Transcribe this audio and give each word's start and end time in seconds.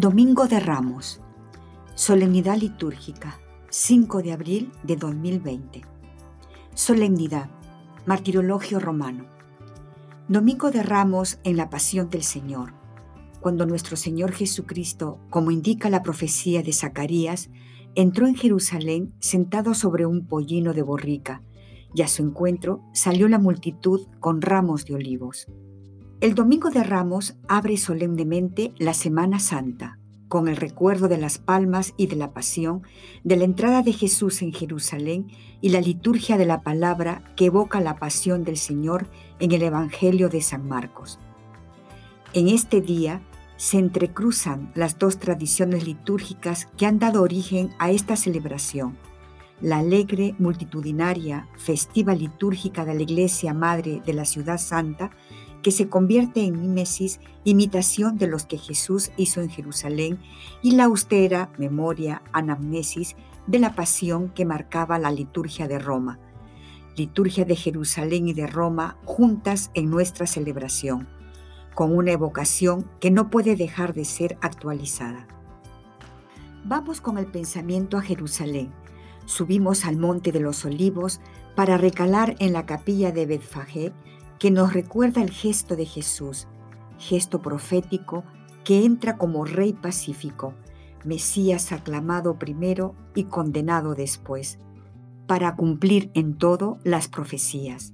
Domingo 0.00 0.48
de 0.48 0.60
Ramos. 0.60 1.20
Solemnidad 1.94 2.56
litúrgica. 2.56 3.38
5 3.68 4.22
de 4.22 4.32
abril 4.32 4.72
de 4.82 4.96
2020. 4.96 5.82
Solemnidad. 6.72 7.50
Martirologio 8.06 8.80
romano. 8.80 9.26
Domingo 10.26 10.70
de 10.70 10.82
Ramos 10.82 11.38
en 11.44 11.58
la 11.58 11.68
Pasión 11.68 12.08
del 12.08 12.22
Señor. 12.22 12.72
Cuando 13.42 13.66
nuestro 13.66 13.94
Señor 13.98 14.32
Jesucristo, 14.32 15.18
como 15.28 15.50
indica 15.50 15.90
la 15.90 16.02
profecía 16.02 16.62
de 16.62 16.72
Zacarías, 16.72 17.50
entró 17.94 18.26
en 18.26 18.36
Jerusalén 18.36 19.12
sentado 19.18 19.74
sobre 19.74 20.06
un 20.06 20.26
pollino 20.26 20.72
de 20.72 20.80
borrica, 20.80 21.42
y 21.92 22.00
a 22.00 22.08
su 22.08 22.22
encuentro 22.22 22.80
salió 22.94 23.28
la 23.28 23.38
multitud 23.38 24.06
con 24.18 24.40
ramos 24.40 24.86
de 24.86 24.94
olivos. 24.94 25.46
El 26.20 26.34
Domingo 26.34 26.68
de 26.68 26.84
Ramos 26.84 27.34
abre 27.48 27.78
solemnemente 27.78 28.74
la 28.76 28.92
Semana 28.92 29.40
Santa, 29.40 29.98
con 30.28 30.48
el 30.48 30.56
recuerdo 30.56 31.08
de 31.08 31.16
las 31.16 31.38
palmas 31.38 31.94
y 31.96 32.08
de 32.08 32.16
la 32.16 32.34
pasión, 32.34 32.82
de 33.24 33.38
la 33.38 33.44
entrada 33.44 33.80
de 33.80 33.94
Jesús 33.94 34.42
en 34.42 34.52
Jerusalén 34.52 35.28
y 35.62 35.70
la 35.70 35.80
liturgia 35.80 36.36
de 36.36 36.44
la 36.44 36.60
palabra 36.60 37.24
que 37.36 37.46
evoca 37.46 37.80
la 37.80 37.96
pasión 37.96 38.44
del 38.44 38.58
Señor 38.58 39.06
en 39.38 39.52
el 39.52 39.62
Evangelio 39.62 40.28
de 40.28 40.42
San 40.42 40.68
Marcos. 40.68 41.18
En 42.34 42.48
este 42.48 42.82
día 42.82 43.22
se 43.56 43.78
entrecruzan 43.78 44.72
las 44.74 44.98
dos 44.98 45.18
tradiciones 45.18 45.86
litúrgicas 45.86 46.66
que 46.76 46.84
han 46.84 46.98
dado 46.98 47.22
origen 47.22 47.70
a 47.78 47.92
esta 47.92 48.16
celebración, 48.16 48.98
la 49.62 49.78
alegre, 49.78 50.34
multitudinaria, 50.38 51.48
festiva 51.56 52.14
litúrgica 52.14 52.84
de 52.84 52.94
la 52.94 53.02
Iglesia 53.02 53.54
Madre 53.54 54.02
de 54.04 54.12
la 54.12 54.26
Ciudad 54.26 54.58
Santa, 54.58 55.10
que 55.62 55.70
se 55.70 55.88
convierte 55.88 56.44
en 56.44 56.60
mimesis, 56.60 57.20
imitación 57.44 58.16
de 58.16 58.26
los 58.26 58.46
que 58.46 58.58
Jesús 58.58 59.10
hizo 59.16 59.40
en 59.40 59.50
Jerusalén, 59.50 60.18
y 60.62 60.72
la 60.72 60.84
austera 60.84 61.50
memoria, 61.58 62.22
anamnesis 62.32 63.16
de 63.46 63.58
la 63.58 63.74
pasión 63.74 64.30
que 64.30 64.44
marcaba 64.44 64.98
la 64.98 65.10
liturgia 65.10 65.68
de 65.68 65.78
Roma. 65.78 66.18
Liturgia 66.96 67.44
de 67.44 67.56
Jerusalén 67.56 68.28
y 68.28 68.32
de 68.32 68.46
Roma 68.46 68.96
juntas 69.04 69.70
en 69.74 69.90
nuestra 69.90 70.26
celebración, 70.26 71.08
con 71.74 71.96
una 71.96 72.12
evocación 72.12 72.90
que 73.00 73.10
no 73.10 73.30
puede 73.30 73.56
dejar 73.56 73.94
de 73.94 74.04
ser 74.04 74.38
actualizada. 74.40 75.26
Vamos 76.64 77.00
con 77.00 77.16
el 77.16 77.26
pensamiento 77.26 77.96
a 77.96 78.02
Jerusalén. 78.02 78.70
Subimos 79.24 79.84
al 79.84 79.96
Monte 79.96 80.32
de 80.32 80.40
los 80.40 80.64
Olivos 80.64 81.20
para 81.54 81.78
recalar 81.78 82.36
en 82.38 82.52
la 82.52 82.66
capilla 82.66 83.12
de 83.12 83.26
Betfagé 83.26 83.92
que 84.40 84.50
nos 84.50 84.72
recuerda 84.72 85.22
el 85.22 85.30
gesto 85.30 85.76
de 85.76 85.84
Jesús, 85.84 86.48
gesto 86.98 87.42
profético 87.42 88.24
que 88.64 88.84
entra 88.84 89.18
como 89.18 89.44
rey 89.44 89.74
pacífico, 89.74 90.54
Mesías 91.04 91.72
aclamado 91.72 92.38
primero 92.38 92.94
y 93.14 93.24
condenado 93.24 93.94
después, 93.94 94.58
para 95.26 95.56
cumplir 95.56 96.10
en 96.14 96.36
todo 96.38 96.78
las 96.84 97.06
profecías. 97.08 97.92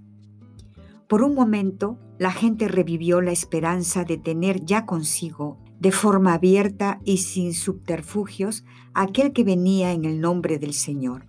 Por 1.09 1.23
un 1.23 1.35
momento, 1.35 1.99
la 2.19 2.31
gente 2.31 2.69
revivió 2.69 3.21
la 3.21 3.33
esperanza 3.33 4.05
de 4.05 4.17
tener 4.17 4.65
ya 4.65 4.87
consigo, 4.87 5.59
de 5.81 5.91
forma 5.91 6.35
abierta 6.35 7.01
y 7.05 7.19
sin 7.19 7.55
subterfugios, 7.55 8.65
aquel 8.95 9.33
que 9.33 9.43
venía 9.43 9.93
en 9.93 10.05
el 10.05 10.21
nombre 10.21 10.59
del 10.59 10.75
Señor. 10.75 11.27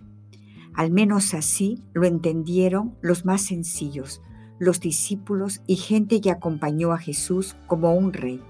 Al 0.74 0.92
menos 0.92 1.34
así 1.34 1.82
lo 1.92 2.06
entendieron 2.06 2.96
los 3.02 3.24
más 3.24 3.42
sencillos, 3.42 4.22
los 4.58 4.80
discípulos 4.80 5.60
y 5.66 5.76
gente 5.76 6.20
que 6.20 6.30
acompañó 6.30 6.92
a 6.92 6.98
Jesús 6.98 7.56
como 7.66 7.94
un 7.94 8.12
rey. 8.12 8.42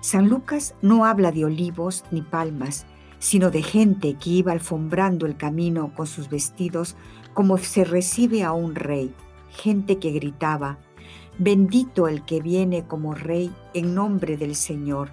San 0.00 0.28
Lucas 0.28 0.74
no 0.80 1.04
habla 1.04 1.32
de 1.32 1.44
olivos 1.44 2.04
ni 2.10 2.22
palmas, 2.22 2.86
sino 3.18 3.50
de 3.50 3.62
gente 3.62 4.14
que 4.14 4.30
iba 4.30 4.52
alfombrando 4.52 5.26
el 5.26 5.36
camino 5.36 5.92
con 5.94 6.06
sus 6.06 6.30
vestidos 6.30 6.96
como 7.34 7.58
se 7.58 7.84
recibe 7.84 8.44
a 8.44 8.52
un 8.52 8.74
rey, 8.74 9.12
gente 9.50 9.98
que 9.98 10.12
gritaba, 10.12 10.78
bendito 11.38 12.08
el 12.08 12.24
que 12.24 12.40
viene 12.40 12.84
como 12.86 13.14
rey 13.14 13.52
en 13.74 13.94
nombre 13.94 14.36
del 14.36 14.54
Señor, 14.54 15.10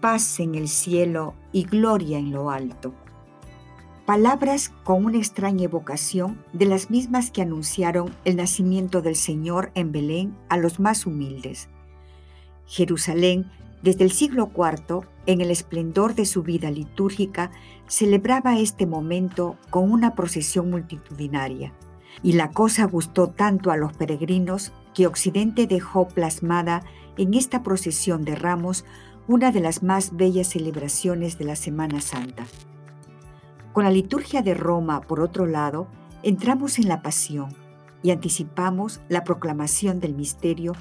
paz 0.00 0.40
en 0.40 0.54
el 0.54 0.68
cielo 0.68 1.34
y 1.52 1.64
gloria 1.64 2.18
en 2.18 2.32
lo 2.32 2.50
alto 2.50 2.94
palabras 4.06 4.72
con 4.82 5.04
una 5.04 5.18
extraña 5.18 5.64
evocación 5.64 6.42
de 6.52 6.66
las 6.66 6.90
mismas 6.90 7.30
que 7.30 7.42
anunciaron 7.42 8.14
el 8.24 8.36
nacimiento 8.36 9.00
del 9.00 9.16
Señor 9.16 9.70
en 9.74 9.92
Belén 9.92 10.36
a 10.48 10.56
los 10.56 10.80
más 10.80 11.06
humildes. 11.06 11.68
Jerusalén, 12.66 13.50
desde 13.82 14.04
el 14.04 14.12
siglo 14.12 14.50
IV, 14.54 15.06
en 15.26 15.40
el 15.40 15.50
esplendor 15.50 16.14
de 16.14 16.26
su 16.26 16.42
vida 16.42 16.70
litúrgica, 16.70 17.52
celebraba 17.86 18.58
este 18.58 18.86
momento 18.86 19.56
con 19.70 19.92
una 19.92 20.14
procesión 20.14 20.70
multitudinaria, 20.70 21.72
y 22.22 22.32
la 22.32 22.50
cosa 22.50 22.86
gustó 22.86 23.28
tanto 23.28 23.70
a 23.70 23.76
los 23.76 23.92
peregrinos 23.92 24.72
que 24.94 25.06
Occidente 25.06 25.66
dejó 25.66 26.08
plasmada 26.08 26.82
en 27.16 27.34
esta 27.34 27.62
procesión 27.62 28.24
de 28.24 28.34
ramos 28.34 28.84
una 29.28 29.52
de 29.52 29.60
las 29.60 29.82
más 29.82 30.16
bellas 30.16 30.48
celebraciones 30.48 31.38
de 31.38 31.44
la 31.44 31.56
Semana 31.56 32.00
Santa. 32.00 32.46
Con 33.72 33.84
la 33.84 33.90
liturgia 33.90 34.42
de 34.42 34.52
Roma, 34.52 35.00
por 35.00 35.20
otro 35.20 35.46
lado, 35.46 35.88
entramos 36.22 36.78
en 36.78 36.88
la 36.88 37.00
pasión 37.00 37.54
y 38.02 38.10
anticipamos 38.10 39.00
la 39.08 39.24
proclamación 39.24 39.98
del 39.98 40.14
misterio 40.14 40.74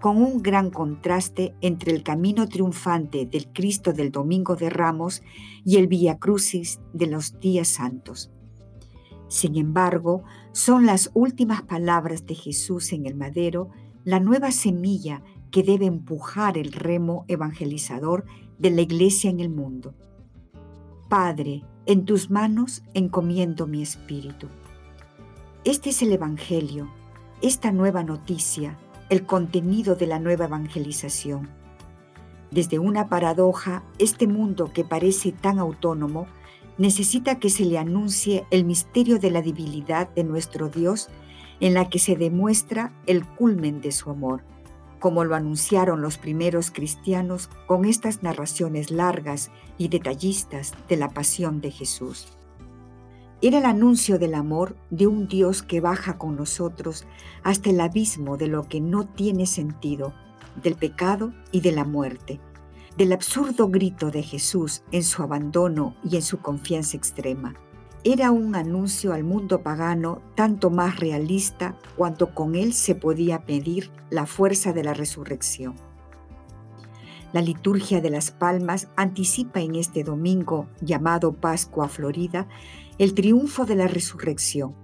con 0.00 0.18
un 0.18 0.42
gran 0.42 0.70
contraste 0.70 1.54
entre 1.62 1.92
el 1.92 2.02
camino 2.02 2.46
triunfante 2.46 3.24
del 3.24 3.48
Cristo 3.52 3.94
del 3.94 4.12
Domingo 4.12 4.56
de 4.56 4.68
Ramos 4.68 5.22
y 5.64 5.76
el 5.76 5.86
Via 5.86 6.18
Crucis 6.18 6.80
de 6.92 7.06
los 7.06 7.40
días 7.40 7.68
santos. 7.68 8.30
Sin 9.28 9.56
embargo, 9.56 10.22
son 10.52 10.84
las 10.84 11.10
últimas 11.14 11.62
palabras 11.62 12.26
de 12.26 12.34
Jesús 12.34 12.92
en 12.92 13.06
el 13.06 13.14
madero 13.14 13.70
la 14.04 14.20
nueva 14.20 14.52
semilla 14.52 15.22
que 15.50 15.62
debe 15.62 15.86
empujar 15.86 16.58
el 16.58 16.72
remo 16.72 17.24
evangelizador 17.26 18.26
de 18.58 18.70
la 18.70 18.82
Iglesia 18.82 19.30
en 19.30 19.40
el 19.40 19.48
mundo. 19.48 19.94
Padre, 21.08 21.64
en 21.88 22.04
tus 22.04 22.28
manos 22.28 22.82
encomiendo 22.92 23.66
mi 23.66 23.80
espíritu. 23.80 24.46
Este 25.64 25.88
es 25.88 26.02
el 26.02 26.12
Evangelio, 26.12 26.90
esta 27.40 27.72
nueva 27.72 28.04
noticia, 28.04 28.78
el 29.08 29.24
contenido 29.24 29.96
de 29.96 30.06
la 30.06 30.18
nueva 30.18 30.44
evangelización. 30.44 31.48
Desde 32.50 32.78
una 32.78 33.08
paradoja, 33.08 33.84
este 33.98 34.26
mundo 34.26 34.70
que 34.70 34.84
parece 34.84 35.32
tan 35.32 35.58
autónomo 35.58 36.26
necesita 36.76 37.38
que 37.38 37.48
se 37.48 37.64
le 37.64 37.78
anuncie 37.78 38.44
el 38.50 38.66
misterio 38.66 39.18
de 39.18 39.30
la 39.30 39.40
divinidad 39.40 40.10
de 40.10 40.24
nuestro 40.24 40.68
Dios 40.68 41.08
en 41.58 41.72
la 41.72 41.88
que 41.88 41.98
se 41.98 42.16
demuestra 42.16 42.92
el 43.06 43.26
culmen 43.26 43.80
de 43.80 43.92
su 43.92 44.10
amor 44.10 44.42
como 44.98 45.24
lo 45.24 45.34
anunciaron 45.34 46.02
los 46.02 46.18
primeros 46.18 46.70
cristianos 46.70 47.48
con 47.66 47.84
estas 47.84 48.22
narraciones 48.22 48.90
largas 48.90 49.50
y 49.76 49.88
detallistas 49.88 50.74
de 50.88 50.96
la 50.96 51.10
pasión 51.10 51.60
de 51.60 51.70
Jesús. 51.70 52.28
Era 53.40 53.58
el 53.58 53.66
anuncio 53.66 54.18
del 54.18 54.34
amor 54.34 54.76
de 54.90 55.06
un 55.06 55.28
Dios 55.28 55.62
que 55.62 55.80
baja 55.80 56.18
con 56.18 56.36
nosotros 56.36 57.06
hasta 57.44 57.70
el 57.70 57.80
abismo 57.80 58.36
de 58.36 58.48
lo 58.48 58.64
que 58.64 58.80
no 58.80 59.06
tiene 59.06 59.46
sentido, 59.46 60.12
del 60.62 60.74
pecado 60.74 61.32
y 61.52 61.60
de 61.60 61.70
la 61.70 61.84
muerte, 61.84 62.40
del 62.96 63.12
absurdo 63.12 63.68
grito 63.68 64.10
de 64.10 64.24
Jesús 64.24 64.82
en 64.90 65.04
su 65.04 65.22
abandono 65.22 65.94
y 66.02 66.16
en 66.16 66.22
su 66.22 66.38
confianza 66.40 66.96
extrema 66.96 67.54
era 68.04 68.30
un 68.30 68.54
anuncio 68.54 69.12
al 69.12 69.24
mundo 69.24 69.62
pagano 69.62 70.22
tanto 70.34 70.70
más 70.70 70.98
realista 71.00 71.76
cuanto 71.96 72.34
con 72.34 72.54
él 72.54 72.72
se 72.72 72.94
podía 72.94 73.44
pedir 73.44 73.90
la 74.10 74.26
fuerza 74.26 74.72
de 74.72 74.84
la 74.84 74.94
resurrección. 74.94 75.74
La 77.32 77.42
liturgia 77.42 78.00
de 78.00 78.10
las 78.10 78.30
palmas 78.30 78.88
anticipa 78.96 79.60
en 79.60 79.74
este 79.74 80.02
domingo 80.02 80.68
llamado 80.80 81.34
Pascua 81.34 81.88
Florida 81.88 82.48
el 82.98 83.14
triunfo 83.14 83.66
de 83.66 83.74
la 83.74 83.86
resurrección, 83.86 84.74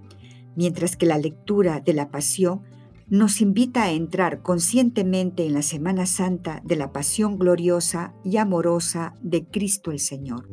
mientras 0.55 0.97
que 0.97 1.07
la 1.07 1.19
lectura 1.19 1.81
de 1.81 1.95
la 1.95 2.11
pasión 2.11 2.63
nos 3.09 3.41
invita 3.41 3.85
a 3.85 3.93
entrar 3.93 4.43
conscientemente 4.43 5.47
en 5.47 5.55
la 5.55 5.63
Semana 5.63 6.07
Santa 6.07 6.61
de 6.65 6.77
la 6.77 6.93
pasión 6.93 7.39
gloriosa 7.39 8.15
y 8.25 8.37
amorosa 8.39 9.15
de 9.23 9.45
Cristo 9.47 9.91
el 9.91 9.99
Señor. 9.99 10.49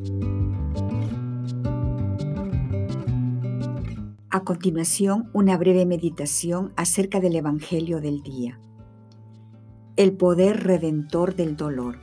A 4.33 4.45
continuación, 4.45 5.29
una 5.33 5.57
breve 5.57 5.85
meditación 5.85 6.71
acerca 6.77 7.19
del 7.19 7.35
Evangelio 7.35 7.99
del 7.99 8.23
día. 8.23 8.57
El 9.97 10.13
poder 10.13 10.63
redentor 10.63 11.35
del 11.35 11.57
dolor. 11.57 11.99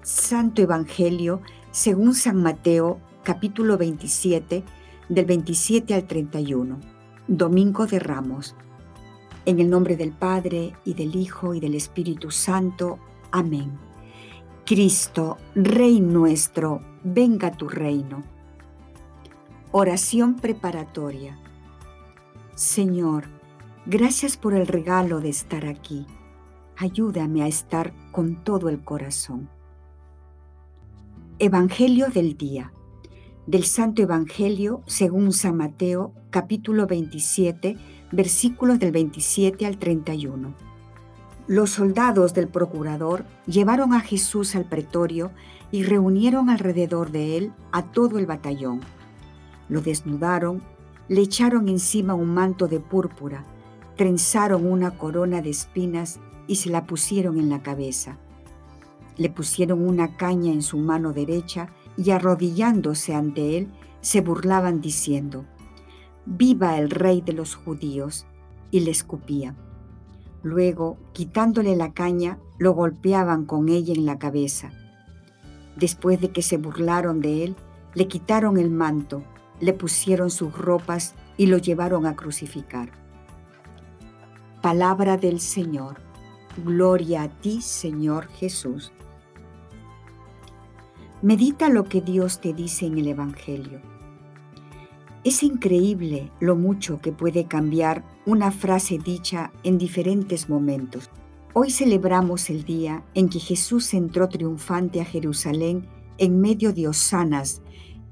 Santo 0.00 0.62
Evangelio 0.62 1.42
según 1.70 2.14
San 2.14 2.42
Mateo 2.42 2.98
capítulo 3.24 3.76
27 3.76 4.64
del 5.10 5.24
27 5.26 5.92
al 5.92 6.06
31. 6.06 6.80
Domingo 7.28 7.86
de 7.86 7.98
Ramos 7.98 8.56
en 9.44 9.60
el 9.60 9.68
nombre 9.68 9.98
del 9.98 10.12
Padre 10.12 10.72
y 10.86 10.94
del 10.94 11.14
Hijo 11.14 11.52
y 11.52 11.60
del 11.60 11.74
Espíritu 11.74 12.30
Santo. 12.30 12.98
Amén. 13.32 13.78
Cristo, 14.64 15.36
Rey 15.54 16.00
nuestro, 16.00 16.80
venga 17.02 17.50
tu 17.52 17.68
reino. 17.68 18.33
Oración 19.76 20.36
preparatoria. 20.36 21.36
Señor, 22.54 23.24
gracias 23.86 24.36
por 24.36 24.54
el 24.54 24.68
regalo 24.68 25.18
de 25.18 25.30
estar 25.30 25.66
aquí. 25.66 26.06
Ayúdame 26.76 27.42
a 27.42 27.48
estar 27.48 27.92
con 28.12 28.44
todo 28.44 28.68
el 28.68 28.84
corazón. 28.84 29.48
Evangelio 31.40 32.06
del 32.06 32.36
día. 32.36 32.72
Del 33.48 33.64
Santo 33.64 34.00
Evangelio 34.00 34.84
según 34.86 35.32
San 35.32 35.56
Mateo, 35.56 36.12
capítulo 36.30 36.86
27, 36.86 37.76
versículos 38.12 38.78
del 38.78 38.92
27 38.92 39.66
al 39.66 39.78
31. 39.78 40.54
Los 41.48 41.70
soldados 41.70 42.32
del 42.32 42.46
procurador 42.46 43.24
llevaron 43.48 43.92
a 43.92 43.98
Jesús 43.98 44.54
al 44.54 44.66
pretorio 44.66 45.32
y 45.72 45.82
reunieron 45.82 46.48
alrededor 46.48 47.10
de 47.10 47.38
él 47.38 47.52
a 47.72 47.82
todo 47.90 48.20
el 48.20 48.26
batallón. 48.26 48.80
Lo 49.68 49.80
desnudaron, 49.80 50.62
le 51.08 51.20
echaron 51.20 51.68
encima 51.68 52.14
un 52.14 52.32
manto 52.32 52.68
de 52.68 52.80
púrpura, 52.80 53.44
trenzaron 53.96 54.66
una 54.66 54.96
corona 54.98 55.42
de 55.42 55.50
espinas 55.50 56.20
y 56.46 56.56
se 56.56 56.70
la 56.70 56.86
pusieron 56.86 57.38
en 57.38 57.48
la 57.48 57.62
cabeza. 57.62 58.18
Le 59.16 59.30
pusieron 59.30 59.86
una 59.86 60.16
caña 60.16 60.52
en 60.52 60.62
su 60.62 60.78
mano 60.78 61.12
derecha 61.12 61.68
y 61.96 62.10
arrodillándose 62.10 63.14
ante 63.14 63.58
él, 63.58 63.68
se 64.00 64.20
burlaban 64.20 64.80
diciendo, 64.80 65.44
Viva 66.26 66.78
el 66.78 66.90
rey 66.90 67.20
de 67.20 67.32
los 67.32 67.54
judíos, 67.54 68.26
y 68.70 68.80
le 68.80 68.90
escupían. 68.90 69.56
Luego, 70.42 70.98
quitándole 71.12 71.76
la 71.76 71.92
caña, 71.92 72.38
lo 72.58 72.72
golpeaban 72.72 73.44
con 73.44 73.68
ella 73.68 73.94
en 73.94 74.04
la 74.04 74.18
cabeza. 74.18 74.72
Después 75.76 76.20
de 76.20 76.30
que 76.30 76.42
se 76.42 76.56
burlaron 76.56 77.20
de 77.20 77.44
él, 77.44 77.56
le 77.94 78.08
quitaron 78.08 78.58
el 78.58 78.70
manto, 78.70 79.22
le 79.60 79.72
pusieron 79.72 80.30
sus 80.30 80.52
ropas 80.52 81.14
y 81.36 81.46
lo 81.46 81.58
llevaron 81.58 82.06
a 82.06 82.16
crucificar. 82.16 82.90
Palabra 84.62 85.16
del 85.16 85.40
Señor. 85.40 85.96
Gloria 86.64 87.24
a 87.24 87.28
ti, 87.28 87.60
Señor 87.60 88.28
Jesús. 88.28 88.92
Medita 91.22 91.68
lo 91.68 91.84
que 91.84 92.00
Dios 92.00 92.40
te 92.40 92.52
dice 92.52 92.86
en 92.86 92.98
el 92.98 93.08
Evangelio 93.08 93.80
es 95.24 95.42
increíble 95.42 96.30
lo 96.38 96.54
mucho 96.54 97.00
que 97.00 97.10
puede 97.10 97.46
cambiar 97.46 98.04
una 98.26 98.50
frase 98.50 98.98
dicha 98.98 99.52
en 99.62 99.78
diferentes 99.78 100.50
momentos. 100.50 101.08
Hoy 101.54 101.70
celebramos 101.70 102.50
el 102.50 102.64
día 102.64 103.02
en 103.14 103.30
que 103.30 103.40
Jesús 103.40 103.94
entró 103.94 104.28
triunfante 104.28 105.00
a 105.00 105.04
Jerusalén 105.06 105.86
en 106.18 106.42
medio 106.42 106.74
de 106.74 106.88
osanas 106.88 107.62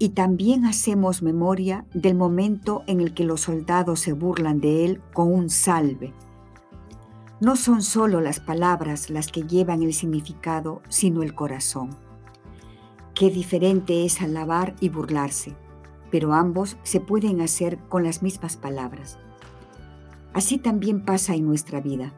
y 0.02 0.10
también 0.10 0.64
hacemos 0.64 1.22
memoria 1.22 1.87
del 1.94 2.14
momento 2.14 2.82
en 2.87 3.00
el 3.00 3.14
que 3.14 3.25
los 3.25 3.43
soldados 3.43 4.00
se 4.00 4.12
burlan 4.12 4.60
de 4.60 4.84
él 4.84 5.00
con 5.12 5.32
un 5.32 5.49
salve. 5.49 6.12
No 7.40 7.56
son 7.56 7.82
solo 7.82 8.20
las 8.20 8.40
palabras 8.40 9.10
las 9.10 9.28
que 9.28 9.43
llevan 9.43 9.82
el 9.82 9.94
significado, 9.94 10.82
sino 10.88 11.22
el 11.22 11.34
corazón. 11.34 11.90
Qué 13.14 13.31
diferente 13.31 14.04
es 14.04 14.20
alabar 14.22 14.75
y 14.81 14.88
burlarse 14.88 15.56
pero 16.12 16.34
ambos 16.34 16.76
se 16.82 17.00
pueden 17.00 17.40
hacer 17.40 17.78
con 17.88 18.05
las 18.05 18.22
mismas 18.22 18.58
palabras. 18.58 19.19
Así 20.34 20.58
también 20.58 21.06
pasa 21.06 21.34
en 21.34 21.46
nuestra 21.46 21.81
vida. 21.81 22.12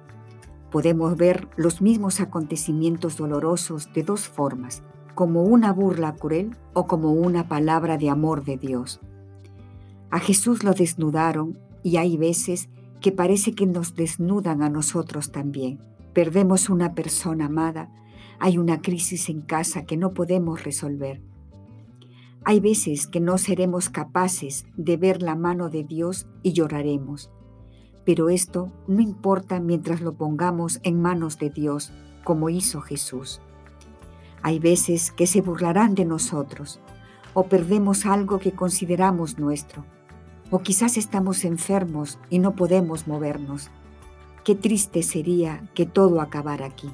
Podemos 0.72 1.16
ver 1.16 1.48
los 1.56 1.80
mismos 1.80 2.20
acontecimientos 2.20 3.16
dolorosos 3.16 3.92
de 3.94 4.02
dos 4.02 4.26
formas, 4.26 4.82
como 5.14 5.42
una 5.42 5.72
burla 5.72 6.14
cruel 6.14 6.56
o 6.72 6.86
como 6.86 7.12
una 7.12 7.48
palabra 7.48 7.98
de 7.98 8.10
amor 8.10 8.44
de 8.44 8.56
Dios. 8.56 9.00
A 10.10 10.20
Jesús 10.20 10.64
lo 10.64 10.72
desnudaron 10.72 11.58
y 11.82 11.96
hay 11.96 12.16
veces 12.16 12.68
que 13.00 13.12
parece 13.12 13.52
que 13.54 13.66
nos 13.66 13.94
desnudan 13.94 14.62
a 14.62 14.68
nosotros 14.68 15.32
también. 15.32 15.80
Perdemos 16.12 16.70
una 16.70 16.94
persona 16.94 17.46
amada, 17.46 17.90
hay 18.38 18.58
una 18.58 18.80
crisis 18.80 19.28
en 19.28 19.40
casa 19.40 19.84
que 19.84 19.96
no 19.96 20.14
podemos 20.14 20.64
resolver 20.64 21.20
hay 22.46 22.60
veces 22.60 23.06
que 23.06 23.20
no 23.20 23.38
seremos 23.38 23.88
capaces 23.88 24.66
de 24.76 24.98
ver 24.98 25.22
la 25.22 25.34
mano 25.34 25.70
de 25.70 25.82
Dios 25.82 26.26
y 26.42 26.52
lloraremos, 26.52 27.30
pero 28.04 28.28
esto 28.28 28.70
no 28.86 29.00
importa 29.00 29.60
mientras 29.60 30.02
lo 30.02 30.12
pongamos 30.12 30.78
en 30.82 31.00
manos 31.00 31.38
de 31.38 31.48
Dios, 31.48 31.90
como 32.22 32.50
hizo 32.50 32.82
Jesús. 32.82 33.40
Hay 34.44 34.58
veces 34.58 35.10
que 35.10 35.26
se 35.26 35.40
burlarán 35.40 35.94
de 35.94 36.04
nosotros, 36.04 36.78
o 37.32 37.46
perdemos 37.46 38.04
algo 38.04 38.38
que 38.38 38.52
consideramos 38.52 39.38
nuestro, 39.38 39.86
o 40.50 40.58
quizás 40.58 40.98
estamos 40.98 41.46
enfermos 41.46 42.18
y 42.28 42.40
no 42.40 42.54
podemos 42.54 43.08
movernos. 43.08 43.70
Qué 44.44 44.54
triste 44.54 45.02
sería 45.02 45.66
que 45.74 45.86
todo 45.86 46.20
acabara 46.20 46.66
aquí. 46.66 46.90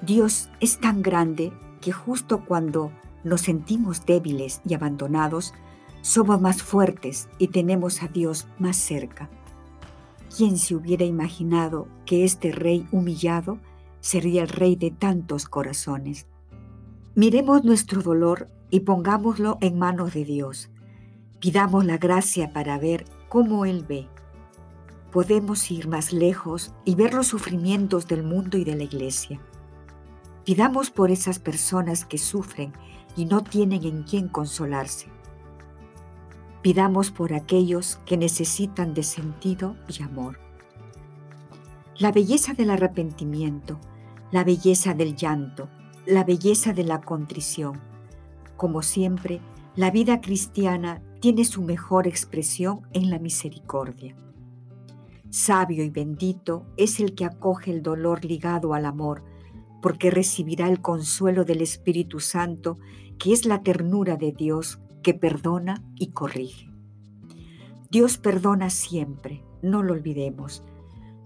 Dios 0.00 0.48
es 0.60 0.80
tan 0.80 1.02
grande 1.02 1.52
que 1.82 1.92
justo 1.92 2.42
cuando 2.46 2.90
nos 3.22 3.42
sentimos 3.42 4.06
débiles 4.06 4.62
y 4.66 4.72
abandonados, 4.72 5.52
somos 6.00 6.40
más 6.40 6.62
fuertes 6.62 7.28
y 7.36 7.48
tenemos 7.48 8.02
a 8.02 8.08
Dios 8.08 8.48
más 8.58 8.78
cerca. 8.78 9.28
¿Quién 10.34 10.56
se 10.56 10.74
hubiera 10.74 11.04
imaginado 11.04 11.86
que 12.06 12.24
este 12.24 12.50
rey 12.50 12.88
humillado 12.92 13.58
sería 14.00 14.42
el 14.42 14.48
rey 14.48 14.76
de 14.76 14.90
tantos 14.90 15.46
corazones? 15.46 16.26
Miremos 17.14 17.64
nuestro 17.64 18.02
dolor 18.02 18.48
y 18.70 18.80
pongámoslo 18.80 19.58
en 19.60 19.78
manos 19.78 20.14
de 20.14 20.24
Dios. 20.24 20.70
Pidamos 21.40 21.84
la 21.84 21.98
gracia 21.98 22.52
para 22.52 22.78
ver 22.78 23.04
cómo 23.28 23.64
Él 23.64 23.84
ve. 23.88 24.08
Podemos 25.10 25.70
ir 25.70 25.88
más 25.88 26.12
lejos 26.12 26.72
y 26.84 26.94
ver 26.94 27.14
los 27.14 27.26
sufrimientos 27.26 28.06
del 28.06 28.22
mundo 28.22 28.58
y 28.58 28.64
de 28.64 28.76
la 28.76 28.84
iglesia. 28.84 29.40
Pidamos 30.44 30.90
por 30.90 31.10
esas 31.10 31.38
personas 31.38 32.04
que 32.04 32.18
sufren 32.18 32.72
y 33.16 33.24
no 33.24 33.42
tienen 33.42 33.84
en 33.84 34.02
quién 34.04 34.28
consolarse. 34.28 35.08
Pidamos 36.62 37.10
por 37.10 37.32
aquellos 37.32 37.98
que 38.06 38.16
necesitan 38.16 38.94
de 38.94 39.02
sentido 39.02 39.76
y 39.88 40.02
amor. 40.02 40.38
La 42.00 42.12
belleza 42.12 42.54
del 42.54 42.70
arrepentimiento, 42.70 43.78
la 44.30 44.42
belleza 44.42 44.94
del 44.94 45.14
llanto, 45.16 45.68
la 46.06 46.24
belleza 46.24 46.72
de 46.72 46.82
la 46.82 47.02
contrición. 47.02 47.78
Como 48.56 48.80
siempre, 48.80 49.42
la 49.76 49.90
vida 49.90 50.22
cristiana 50.22 51.02
tiene 51.20 51.44
su 51.44 51.60
mejor 51.60 52.06
expresión 52.06 52.88
en 52.94 53.10
la 53.10 53.18
misericordia. 53.18 54.16
Sabio 55.28 55.84
y 55.84 55.90
bendito 55.90 56.64
es 56.78 57.00
el 57.00 57.14
que 57.14 57.26
acoge 57.26 57.70
el 57.70 57.82
dolor 57.82 58.24
ligado 58.24 58.72
al 58.72 58.86
amor, 58.86 59.22
porque 59.82 60.10
recibirá 60.10 60.70
el 60.70 60.80
consuelo 60.80 61.44
del 61.44 61.60
Espíritu 61.60 62.18
Santo, 62.18 62.78
que 63.18 63.34
es 63.34 63.44
la 63.44 63.62
ternura 63.62 64.16
de 64.16 64.32
Dios 64.32 64.80
que 65.02 65.12
perdona 65.12 65.84
y 65.96 66.12
corrige. 66.12 66.70
Dios 67.90 68.16
perdona 68.16 68.70
siempre, 68.70 69.44
no 69.60 69.82
lo 69.82 69.92
olvidemos. 69.92 70.64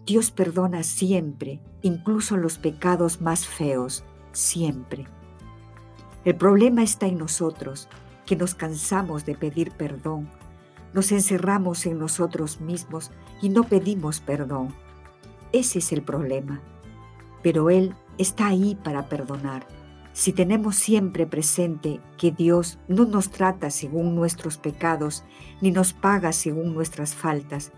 Dios 0.06 0.30
perdona 0.30 0.82
siempre, 0.82 1.60
incluso 1.82 2.36
los 2.36 2.58
pecados 2.58 3.20
más 3.20 3.46
feos, 3.46 4.04
siempre. 4.32 5.06
El 6.24 6.36
problema 6.36 6.82
está 6.82 7.06
en 7.06 7.18
nosotros, 7.18 7.88
que 8.26 8.36
nos 8.36 8.54
cansamos 8.54 9.24
de 9.24 9.34
pedir 9.34 9.70
perdón, 9.72 10.28
nos 10.94 11.10
encerramos 11.10 11.86
en 11.86 11.98
nosotros 11.98 12.60
mismos 12.60 13.10
y 13.42 13.48
no 13.48 13.64
pedimos 13.64 14.20
perdón. 14.20 14.74
Ese 15.52 15.80
es 15.80 15.92
el 15.92 16.02
problema. 16.02 16.60
Pero 17.42 17.68
Él 17.68 17.94
está 18.16 18.46
ahí 18.46 18.76
para 18.76 19.08
perdonar. 19.08 19.66
Si 20.12 20.32
tenemos 20.32 20.76
siempre 20.76 21.26
presente 21.26 22.00
que 22.16 22.30
Dios 22.30 22.78
no 22.86 23.06
nos 23.06 23.30
trata 23.30 23.70
según 23.70 24.14
nuestros 24.14 24.56
pecados, 24.56 25.24
ni 25.60 25.72
nos 25.72 25.92
paga 25.92 26.32
según 26.32 26.74
nuestras 26.74 27.14
faltas, 27.14 27.72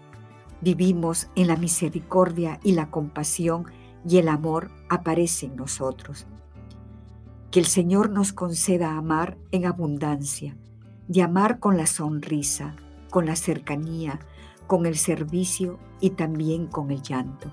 Vivimos 0.61 1.29
en 1.35 1.49
la 1.49 1.57
misericordia 1.57 2.61
y 2.63 2.73
la 2.73 2.91
compasión 2.91 3.67
y 4.09 4.19
el 4.19 4.29
amor 4.29 4.71
aparece 4.89 5.47
en 5.47 5.57
nosotros. 5.57 6.27
Que 7.51 7.61
el 7.61 7.67
Señor 7.67 8.11
nos 8.11 8.33
conceda 8.33 8.97
amar 8.97 9.37
en 9.51 9.67
abundancia, 9.67 10.57
y 11.13 11.21
amar 11.21 11.59
con 11.59 11.77
la 11.77 11.87
sonrisa, 11.87 12.75
con 13.11 13.27
la 13.27 13.37
cercanía, 13.37 14.21
con 14.67 14.87
el 14.87 14.97
servicio 14.97 15.79
y 16.01 16.11
también 16.11 16.67
con 16.67 16.91
el 16.91 17.03
llanto. 17.03 17.53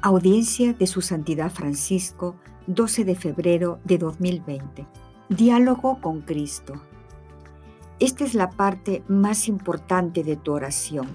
Audiencia 0.00 0.72
de 0.72 0.86
Su 0.86 1.02
Santidad 1.02 1.50
Francisco, 1.50 2.36
12 2.66 3.04
de 3.04 3.14
febrero 3.14 3.80
de 3.84 3.98
2020. 3.98 4.86
Diálogo 5.28 6.00
con 6.00 6.22
Cristo. 6.22 6.80
Esta 7.98 8.24
es 8.24 8.34
la 8.34 8.50
parte 8.50 9.02
más 9.08 9.48
importante 9.48 10.22
de 10.22 10.36
tu 10.36 10.52
oración. 10.52 11.08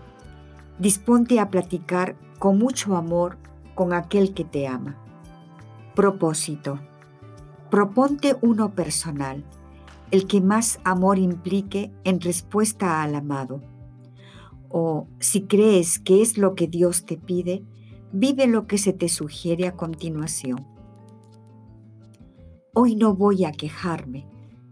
Disponte 0.80 1.39
a 1.39 1.50
platicar 1.50 2.15
con 2.39 2.58
mucho 2.58 2.96
amor 2.96 3.38
con 3.75 3.94
aquel 3.94 4.34
que 4.34 4.44
te 4.44 4.68
ama. 4.68 4.98
Propósito. 5.96 6.80
Proponte 7.70 8.36
uno 8.42 8.74
personal, 8.74 9.44
el 10.12 10.27
que 10.27 10.42
más 10.42 10.80
amor 10.84 11.20
implique 11.20 11.92
en 12.03 12.22
respuesta 12.22 13.01
al 13.01 13.15
amado. 13.15 13.62
O 14.70 15.08
si 15.20 15.44
crees 15.44 16.00
que 16.00 16.22
es 16.22 16.38
lo 16.38 16.56
que 16.56 16.68
Dios 16.68 17.06
te 17.06 17.18
pide, 17.18 17.63
vive 18.12 18.48
lo 18.48 18.68
que 18.68 18.77
se 18.77 18.94
te 18.94 19.10
sugiere 19.10 19.68
a 19.68 19.75
continuación. 19.75 20.68
Hoy 22.74 22.96
no 22.96 23.15
voy 23.15 23.46
a 23.46 23.51
quejarme 23.51 24.27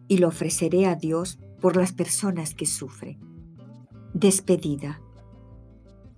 y 0.08 0.17
lo 0.17 0.27
ofreceré 0.27 0.88
a 0.88 0.96
Dios 0.96 1.39
por 1.60 1.77
las 1.77 1.93
personas 1.93 2.55
que 2.55 2.65
sufren. 2.65 3.20
Despedida. 4.13 5.00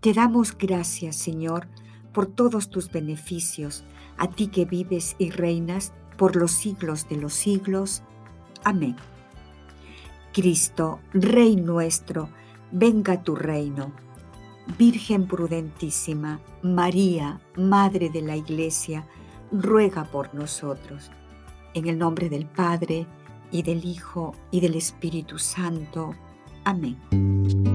Te 0.04 0.12
damos 0.12 0.58
gracias, 0.58 1.16
Señor, 1.16 1.70
por 2.12 2.26
todos 2.26 2.70
tus 2.70 2.92
beneficios, 2.92 3.86
a 4.18 4.28
ti 4.28 4.48
que 4.48 4.66
vives 4.66 5.16
y 5.18 5.30
reinas 5.30 5.94
por 6.18 6.36
los 6.36 6.52
siglos 6.52 7.08
de 7.08 7.16
los 7.16 7.34
siglos. 7.34 8.04
Amén. 8.66 8.98
Cristo, 10.34 11.00
Rey 11.14 11.56
nuestro, 11.56 12.28
venga 12.74 13.24
tu 13.24 13.34
reino. 13.38 13.94
Virgen 14.78 15.26
prudentísima, 15.26 16.42
María, 16.62 17.40
Madre 17.56 18.10
de 18.10 18.24
la 18.24 18.36
Iglesia, 18.36 19.08
ruega 19.54 20.04
por 20.04 20.36
nosotros. 20.36 21.12
En 21.74 21.88
el 21.88 21.98
nombre 21.98 22.28
del 22.28 22.46
Padre, 22.46 23.08
y 23.52 23.64
del 23.64 23.86
Hijo, 23.86 24.36
y 24.52 24.60
del 24.60 24.76
Espíritu 24.76 25.40
Santo. 25.40 26.14
Amén. 26.66 27.73